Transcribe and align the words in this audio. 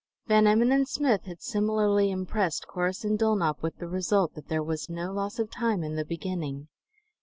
Van 0.25 0.47
Emmon 0.47 0.71
and 0.71 0.87
Smith 0.89 1.25
had 1.25 1.43
similarly 1.43 2.09
impressed 2.09 2.65
Corrus 2.65 3.03
and 3.03 3.19
Dulnop 3.19 3.61
with 3.61 3.77
the 3.77 3.87
result 3.87 4.33
that 4.33 4.47
there 4.47 4.63
was 4.63 4.89
no 4.89 5.11
loss 5.11 5.37
of 5.37 5.51
time 5.51 5.83
in 5.83 5.93
the 5.95 6.03
beginning. 6.03 6.69